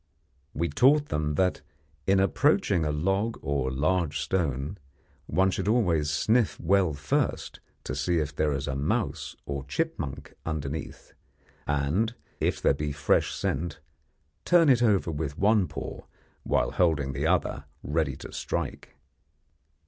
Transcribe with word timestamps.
We 0.55 0.67
taught 0.67 1.09
them 1.09 1.35
that, 1.35 1.61
in 2.07 2.19
approaching 2.19 2.83
a 2.85 2.91
log 2.91 3.37
or 3.43 3.69
large 3.69 4.19
stone, 4.19 4.79
one 5.27 5.51
should 5.51 5.67
always 5.67 6.09
sniff 6.09 6.59
well 6.59 6.93
first 6.93 7.59
to 7.83 7.93
see 7.93 8.17
if 8.17 8.35
there 8.35 8.51
is 8.51 8.67
a 8.67 8.75
mouse 8.75 9.35
or 9.45 9.63
chipmunk 9.65 10.33
underneath, 10.43 11.13
and, 11.67 12.15
if 12.39 12.59
there 12.59 12.73
be 12.73 12.91
fresh 12.91 13.31
scent, 13.31 13.79
turn 14.43 14.69
it 14.69 14.81
over 14.81 15.11
with 15.11 15.37
one 15.37 15.67
paw 15.67 16.05
while 16.41 16.71
holding 16.71 17.13
the 17.13 17.27
other 17.27 17.65
ready 17.83 18.15
to 18.15 18.33
strike. 18.33 18.95